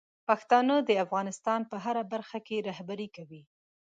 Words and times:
پښتانه 0.27 0.75
د 0.83 0.89
افغانستان 1.05 1.61
په 1.71 1.75
هره 1.85 2.03
برخه 2.13 2.39
کې 2.47 2.65
رهبري 2.69 3.07
کوي. 3.15 3.41